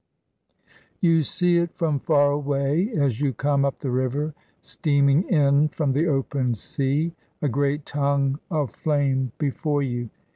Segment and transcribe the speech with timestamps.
[0.99, 5.91] You see it from far away as you come up the river, steaming in from
[5.91, 10.09] the open sea, a great tongue of flame before you.